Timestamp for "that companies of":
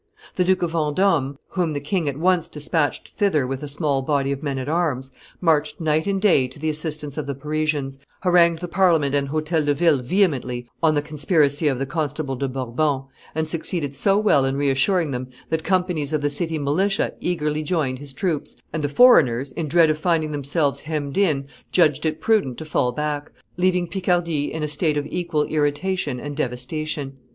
15.51-16.21